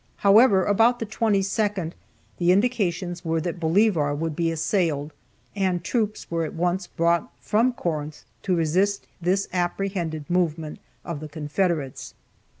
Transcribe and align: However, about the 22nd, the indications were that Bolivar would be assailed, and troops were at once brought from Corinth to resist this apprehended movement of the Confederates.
However, 0.15 0.65
about 0.65 0.97
the 0.97 1.05
22nd, 1.05 1.91
the 2.39 2.51
indications 2.51 3.23
were 3.23 3.39
that 3.41 3.59
Bolivar 3.59 4.15
would 4.15 4.35
be 4.35 4.49
assailed, 4.49 5.13
and 5.55 5.83
troops 5.83 6.31
were 6.31 6.43
at 6.43 6.55
once 6.55 6.87
brought 6.87 7.31
from 7.39 7.71
Corinth 7.73 8.23
to 8.41 8.55
resist 8.55 9.05
this 9.21 9.47
apprehended 9.53 10.27
movement 10.27 10.79
of 11.05 11.19
the 11.19 11.29
Confederates. 11.29 12.15